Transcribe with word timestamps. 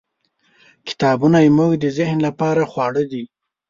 کتابونه 0.87 1.37
زموږ 1.47 1.71
د 1.79 1.85
ذهن 1.97 2.17
لپاره 2.27 2.61
خواړه 2.71 3.03
دي. 3.11 3.23